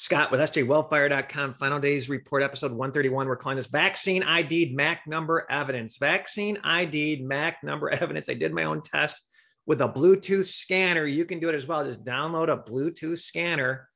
[0.00, 1.56] Scott with sjwellfire.com.
[1.58, 3.28] Final days report episode 131.
[3.28, 5.98] We're calling this vaccine ID'd MAC number evidence.
[5.98, 8.30] Vaccine ID'd MAC number evidence.
[8.30, 9.20] I did my own test
[9.66, 11.04] with a Bluetooth scanner.
[11.04, 11.84] You can do it as well.
[11.84, 13.90] Just download a Bluetooth scanner.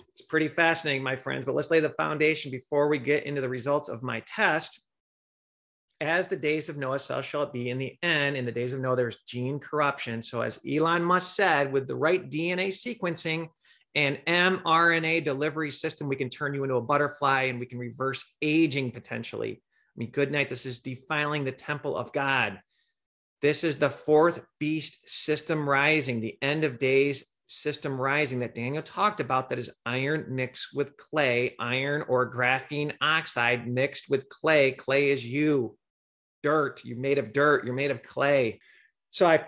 [0.00, 1.44] It's pretty fascinating, my friends.
[1.44, 4.80] But let's lay the foundation before we get into the results of my test.
[6.00, 7.70] As the days of Noah, so shall it be.
[7.70, 10.20] In the end, in the days of Noah, there's gene corruption.
[10.20, 13.48] So, as Elon Musk said, with the right DNA sequencing,
[13.94, 18.24] and mRNA delivery system, we can turn you into a butterfly and we can reverse
[18.42, 19.62] aging potentially.
[19.62, 20.48] I mean, good night.
[20.48, 22.60] This is defiling the temple of God.
[23.40, 28.82] This is the fourth beast system rising, the end of days system rising that Daniel
[28.82, 34.72] talked about that is iron mixed with clay, iron or graphene oxide mixed with clay.
[34.72, 35.76] Clay is you,
[36.42, 36.84] dirt.
[36.84, 37.64] You're made of dirt.
[37.64, 38.60] You're made of clay.
[39.10, 39.44] So I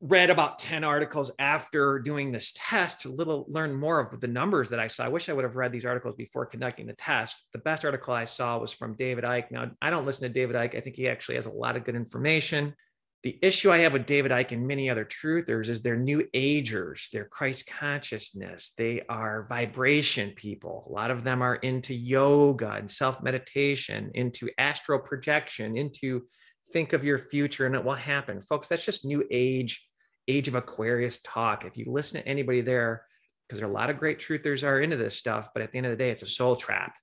[0.00, 4.68] read about 10 articles after doing this test to little learn more of the numbers
[4.70, 5.04] that I saw.
[5.04, 7.36] I wish I would have read these articles before conducting the test.
[7.52, 9.50] The best article I saw was from David Icke.
[9.50, 10.76] Now, I don't listen to David Icke.
[10.76, 12.74] I think he actually has a lot of good information.
[13.22, 17.08] The issue I have with David Icke and many other truthers is they're new agers,
[17.10, 20.86] they're Christ consciousness, they are vibration people.
[20.88, 26.26] A lot of them are into yoga and self meditation, into astral projection, into
[26.72, 28.40] think of your future and it will happen.
[28.40, 29.85] Folks, that's just new age
[30.28, 31.64] age of Aquarius talk.
[31.64, 33.06] If you listen to anybody there,
[33.46, 35.78] because there are a lot of great truthers are into this stuff, but at the
[35.78, 36.96] end of the day, it's a soul trap.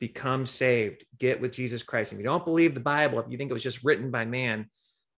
[0.00, 2.12] Become saved, get with Jesus Christ.
[2.12, 4.68] If you don't believe the Bible, if you think it was just written by man,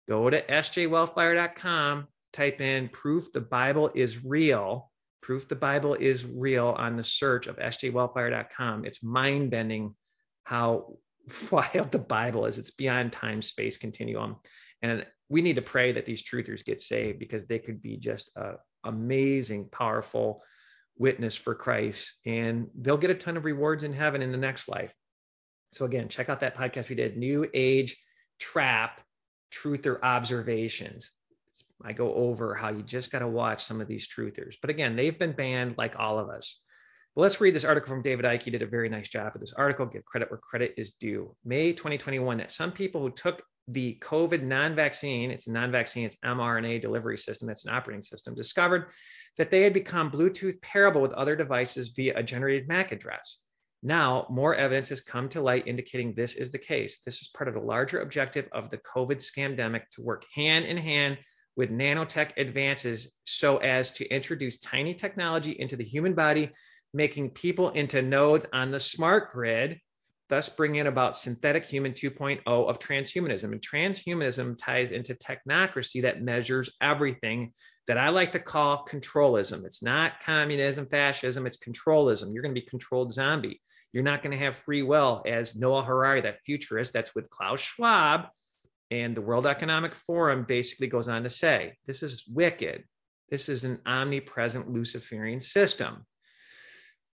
[0.06, 4.90] go to sjwellfire.com, type in proof the Bible is real.
[5.22, 8.84] Proof the Bible is real on the search of sjwellfire.com.
[8.84, 9.94] It's mind bending
[10.42, 10.98] how
[11.50, 12.58] wild the Bible is.
[12.58, 14.36] It's beyond time space continuum.
[14.84, 18.30] And we need to pray that these truthers get saved because they could be just
[18.36, 20.42] a amazing, powerful
[20.98, 24.68] witness for Christ, and they'll get a ton of rewards in heaven in the next
[24.68, 24.92] life.
[25.72, 27.96] So again, check out that podcast we did, New Age
[28.38, 29.00] Trap
[29.50, 31.12] Truther Observations.
[31.82, 34.56] I go over how you just got to watch some of these truthers.
[34.60, 36.60] But again, they've been banned like all of us.
[37.16, 38.42] But let's read this article from David Icke.
[38.42, 39.86] He did a very nice job of this article.
[39.86, 41.34] Give credit where credit is due.
[41.42, 46.04] May 2021, that some people who took the COVID non vaccine, it's a non vaccine,
[46.04, 48.86] it's mRNA delivery system, that's an operating system, discovered
[49.36, 53.38] that they had become Bluetooth pairable with other devices via a generated MAC address.
[53.82, 57.00] Now, more evidence has come to light indicating this is the case.
[57.04, 60.76] This is part of the larger objective of the COVID scamdemic to work hand in
[60.76, 61.18] hand
[61.56, 66.50] with nanotech advances so as to introduce tiny technology into the human body,
[66.92, 69.78] making people into nodes on the smart grid
[70.28, 73.52] thus bringing about synthetic human 2.0 of transhumanism.
[73.52, 77.52] And transhumanism ties into technocracy that measures everything
[77.86, 79.64] that I like to call controlism.
[79.64, 82.32] It's not communism, fascism, it's controlism.
[82.32, 83.60] You're going to be controlled zombie.
[83.92, 87.60] You're not going to have free will, as Noah Harari, that futurist, that's with Klaus
[87.60, 88.26] Schwab
[88.90, 92.84] and the World Economic Forum basically goes on to say this is wicked.
[93.30, 96.06] This is an omnipresent Luciferian system.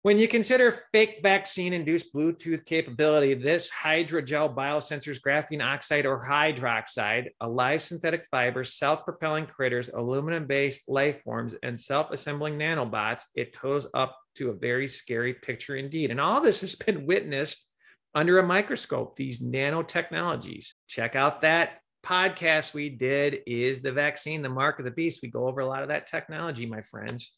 [0.05, 7.29] When you consider fake vaccine induced Bluetooth capability, this hydrogel biosensors graphene oxide or hydroxide,
[7.41, 13.51] alive synthetic fibers, self propelling critters, aluminum based life forms, and self assembling nanobots, it
[13.51, 16.11] toes up to a very scary picture indeed.
[16.11, 17.65] And all this has been witnessed
[18.13, 20.69] under a microscope, these nanotechnologies.
[20.87, 25.23] Check out that podcast we did Is the Vaccine the Mark of the Beast?
[25.23, 27.31] We go over a lot of that technology, my friends.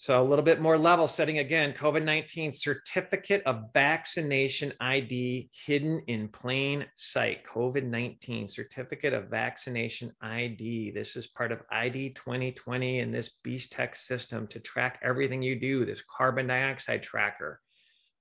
[0.00, 6.28] So a little bit more level setting again, COVID-19 certificate of vaccination ID hidden in
[6.28, 7.44] plain sight.
[7.44, 10.92] COVID-19 certificate of vaccination ID.
[10.92, 15.58] This is part of ID 2020 and this Beast Tech system to track everything you
[15.58, 17.60] do, this carbon dioxide tracker,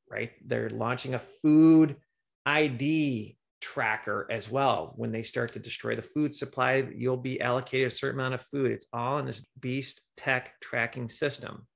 [0.09, 0.31] right?
[0.43, 1.95] They're launching a food
[2.47, 4.93] ID tracker as well.
[4.95, 8.41] When they start to destroy the food supply, you'll be allocated a certain amount of
[8.41, 8.71] food.
[8.71, 11.67] It's all in this Beast Tech tracking system.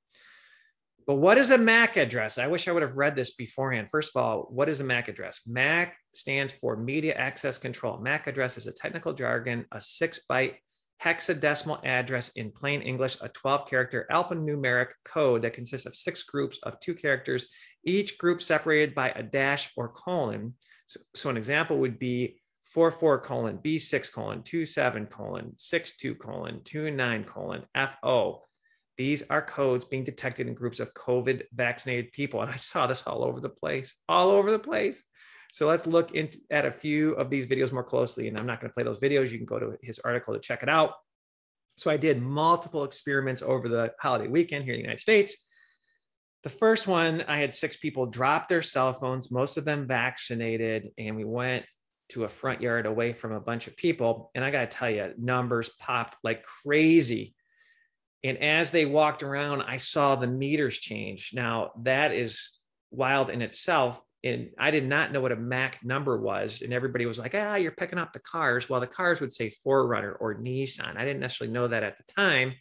[1.08, 2.38] But what is a MAC address?
[2.38, 3.90] I wish I would have read this beforehand.
[3.90, 5.42] First of all, what is a MAC address?
[5.48, 7.98] MAC stands for Media Access Control.
[7.98, 10.56] MAC address is a technical jargon, a six byte
[11.04, 16.60] hexadecimal address in plain English, a 12 character alphanumeric code that consists of six groups
[16.64, 17.48] of two characters,
[17.84, 20.54] each group separated by a dash or colon.
[20.92, 27.24] So, so an example would be 44 colon B6 colon 27 colon 62 colon 29
[27.24, 28.44] colon FO.
[28.98, 32.42] These are codes being detected in groups of COVID vaccinated people.
[32.42, 35.02] And I saw this all over the place, all over the place.
[35.54, 36.12] So let's look
[36.50, 38.28] at a few of these videos more closely.
[38.28, 39.32] And I'm not going to play those videos.
[39.32, 40.96] You can go to his article to check it out.
[41.78, 45.38] So I did multiple experiments over the holiday weekend here in the United States
[46.44, 50.90] The first one, I had six people drop their cell phones, most of them vaccinated,
[50.98, 51.66] and we went
[52.10, 54.32] to a front yard away from a bunch of people.
[54.36, 57.36] And I got to tell you, numbers popped like crazy.
[58.24, 61.32] And as they walked around, I saw the meters change.
[61.34, 62.50] Now, that is
[62.92, 64.02] wild in itself.
[64.24, 66.62] And I did not know what a MAC number was.
[66.62, 68.70] And everybody was like, ah, you're picking up the cars.
[68.70, 70.98] Well, the cars would say 4Runner or Nissan.
[70.98, 72.54] I didn't necessarily know that at the time.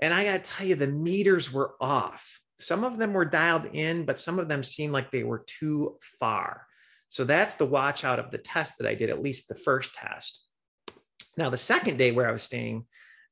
[0.00, 2.40] And I got to tell you, the meters were off.
[2.58, 5.96] Some of them were dialed in, but some of them seemed like they were too
[6.18, 6.66] far.
[7.08, 9.94] So that's the watch out of the test that I did, at least the first
[9.94, 10.42] test.
[11.36, 12.84] Now, the second day where I was staying,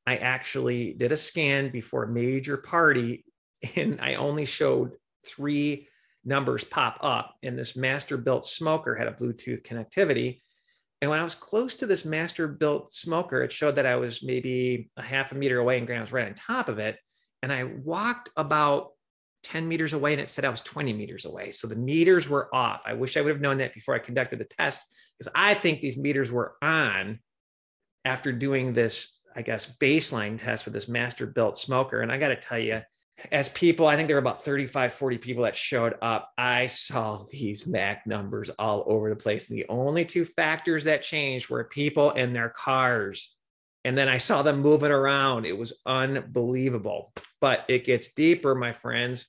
[0.06, 3.24] I actually did a scan before a major party,
[3.76, 4.92] and I only showed
[5.26, 5.88] three
[6.24, 7.34] numbers pop up.
[7.42, 10.40] And this Masterbuilt smoker had a Bluetooth connectivity.
[11.00, 14.90] And when I was close to this Masterbuilt smoker, it showed that I was maybe
[14.96, 16.98] a half a meter away and Graham was right on top of it.
[17.42, 18.92] And I walked about
[19.46, 21.52] 10 meters away and it said I was 20 meters away.
[21.52, 22.82] So the meters were off.
[22.84, 24.82] I wish I would have known that before I conducted the test
[25.18, 27.20] because I think these meters were on
[28.04, 32.00] after doing this, I guess, baseline test with this Masterbuilt smoker.
[32.00, 32.82] And I got to tell you,
[33.32, 36.30] as people, I think there were about 35, 40 people that showed up.
[36.36, 39.48] I saw these MAC numbers all over the place.
[39.48, 43.34] And the only two factors that changed were people and their cars.
[43.84, 45.46] And then I saw them moving around.
[45.46, 47.12] It was unbelievable.
[47.40, 49.26] But it gets deeper, my friends.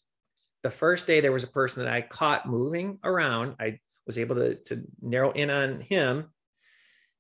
[0.68, 3.56] The first day, there was a person that I caught moving around.
[3.58, 6.26] I was able to, to narrow in on him.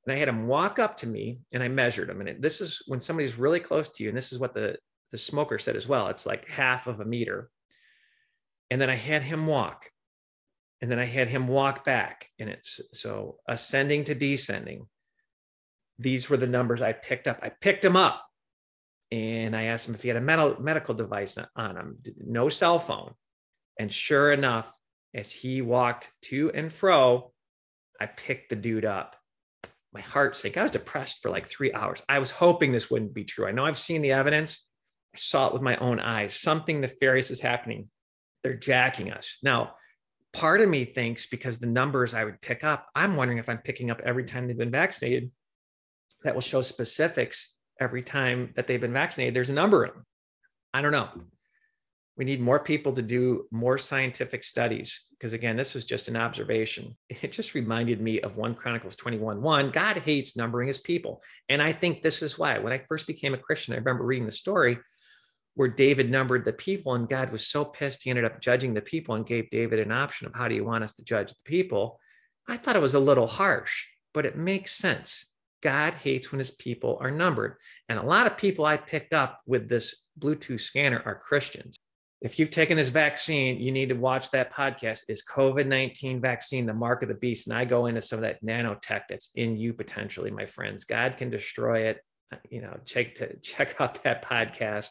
[0.05, 2.19] And I had him walk up to me and I measured him.
[2.19, 4.09] And it, this is when somebody's really close to you.
[4.09, 4.77] And this is what the
[5.13, 6.09] the smoker said as well.
[6.09, 7.49] It's like half of a meter.
[8.69, 9.89] And then I had him walk.
[10.81, 12.27] And then I had him walk back.
[12.39, 14.87] And it's so ascending to descending.
[15.99, 17.39] These were the numbers I picked up.
[17.41, 18.25] I picked him up
[19.09, 22.77] and I asked him if he had a med- medical device on him, no cell
[22.77, 23.13] phone.
[23.79, 24.71] And sure enough,
[25.13, 27.31] as he walked to and fro,
[27.99, 29.15] I picked the dude up.
[29.93, 30.57] My heart sank.
[30.57, 32.03] I was depressed for like three hours.
[32.07, 33.47] I was hoping this wouldn't be true.
[33.47, 34.59] I know I've seen the evidence,
[35.15, 36.35] I saw it with my own eyes.
[36.35, 37.89] Something nefarious is happening.
[38.43, 39.37] They're jacking us.
[39.41, 39.73] Now,
[40.33, 43.57] part of me thinks because the numbers I would pick up, I'm wondering if I'm
[43.57, 45.31] picking up every time they've been vaccinated,
[46.23, 49.33] that will show specifics every time that they've been vaccinated.
[49.33, 50.05] There's a number of them.
[50.73, 51.09] I don't know.
[52.17, 56.17] We need more people to do more scientific studies because, again, this was just an
[56.17, 56.97] observation.
[57.09, 59.71] It just reminded me of 1 Chronicles 21 1.
[59.71, 61.21] God hates numbering his people.
[61.47, 62.57] And I think this is why.
[62.57, 64.79] When I first became a Christian, I remember reading the story
[65.53, 68.81] where David numbered the people, and God was so pissed he ended up judging the
[68.81, 71.35] people and gave David an option of how do you want us to judge the
[71.45, 71.99] people.
[72.47, 75.25] I thought it was a little harsh, but it makes sense.
[75.61, 77.57] God hates when his people are numbered.
[77.89, 81.76] And a lot of people I picked up with this Bluetooth scanner are Christians.
[82.27, 85.03] If you've taken this vaccine, you need to watch that podcast.
[85.07, 87.47] Is COVID 19 vaccine the mark of the beast?
[87.47, 90.83] And I go into some of that nanotech that's in you potentially, my friends.
[90.83, 92.01] God can destroy it.
[92.33, 94.89] Uh, you know, check to check out that podcast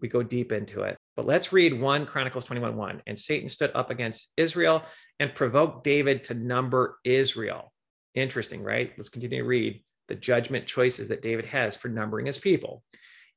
[0.00, 0.96] we go deep into it.
[1.16, 3.02] But let's read 1 Chronicles 21 1.
[3.08, 4.84] And Satan stood up against Israel
[5.18, 7.72] and provoked David to number Israel.
[8.14, 8.92] Interesting, right?
[8.96, 12.84] Let's continue to read the judgment choices that David has for numbering his people.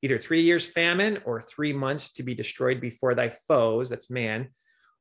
[0.02, 4.50] Either three years famine or three months to be destroyed before thy foes, that's man,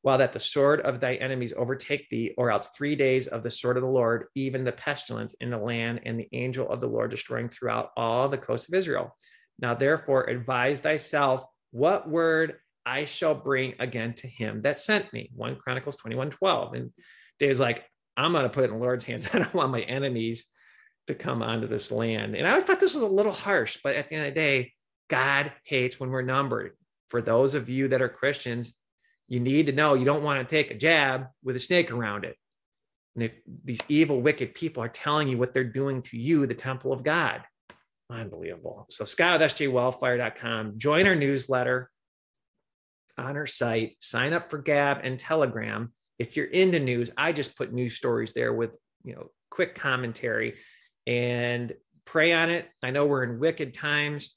[0.03, 3.51] while that the sword of thy enemies overtake thee, or else three days of the
[3.51, 6.87] sword of the Lord, even the pestilence in the land, and the angel of the
[6.87, 9.17] Lord destroying throughout all the coast of Israel.
[9.59, 15.31] Now, therefore, advise thyself what word I shall bring again to him that sent me.
[15.35, 16.75] 1 Chronicles 21 12.
[16.75, 16.91] And
[17.39, 17.85] David's like,
[18.17, 19.29] I'm going to put it in the Lord's hands.
[19.33, 20.47] I don't want my enemies
[21.07, 22.35] to come onto this land.
[22.35, 24.41] And I always thought this was a little harsh, but at the end of the
[24.41, 24.73] day,
[25.11, 26.73] God hates when we're numbered.
[27.11, 28.75] For those of you that are Christians,
[29.29, 32.25] you need to know you don't want to take a jab with a snake around
[32.25, 32.37] it.
[33.65, 37.03] these evil, wicked people are telling you what they're doing to you, the temple of
[37.03, 37.43] God.
[38.09, 38.87] Unbelievable.
[38.89, 40.79] So Scott with sjwellfire.com.
[40.79, 41.91] Join our newsletter
[43.19, 43.97] on our site.
[44.01, 45.93] Sign up for Gab and Telegram.
[46.19, 50.55] If you're into news, I just put news stories there with you know quick commentary
[51.07, 51.73] and
[52.05, 52.69] pray on it.
[52.83, 54.37] I know we're in wicked times.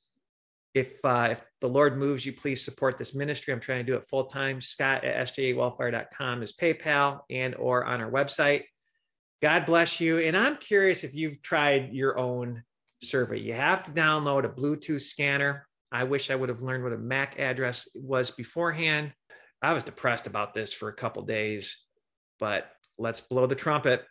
[0.74, 3.54] If uh, if the Lord moves you, please support this ministry.
[3.54, 4.60] I'm trying to do it full time.
[4.60, 8.64] Scott at sjwellfire.com is PayPal and or on our website.
[9.42, 10.20] God bless you.
[10.20, 12.64] And I'm curious if you've tried your own
[13.04, 13.40] survey.
[13.40, 15.68] You have to download a Bluetooth scanner.
[15.92, 19.14] I wish I would have learned what a MAC address was beforehand.
[19.62, 21.78] I was depressed about this for a couple days,
[22.40, 24.02] but let's blow the trumpet.